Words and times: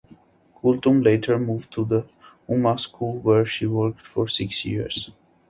Kulthum 0.55 1.05
later 1.05 1.37
moved 1.37 1.71
to 1.73 1.85
the 1.85 2.07
Ummah 2.49 2.79
School 2.79 3.17
where 3.19 3.45
she 3.45 3.67
worked 3.67 4.01
for 4.01 4.27
six 4.27 4.65
years. 4.65 5.11